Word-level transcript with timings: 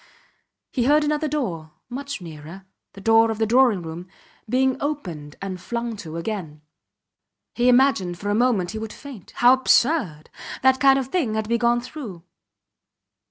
He 0.71 0.85
heard 0.85 1.03
another 1.03 1.27
door, 1.27 1.73
much 1.87 2.21
nearer 2.21 2.65
the 2.93 3.01
door 3.01 3.29
of 3.29 3.37
the 3.37 3.45
drawing 3.45 3.83
room 3.83 4.07
being 4.49 4.75
opened 4.81 5.35
and 5.43 5.61
flung 5.61 5.95
to 5.97 6.17
again. 6.17 6.63
He 7.53 7.69
imagined 7.69 8.17
for 8.17 8.31
a 8.31 8.33
moment 8.33 8.71
he 8.71 8.79
would 8.79 8.93
faint. 8.93 9.29
How 9.35 9.53
absurd! 9.53 10.31
That 10.63 10.79
kind 10.79 10.97
of 10.97 11.09
thing 11.09 11.35
had 11.35 11.45
to 11.45 11.49
be 11.49 11.59
gone 11.59 11.81
through. 11.81 12.23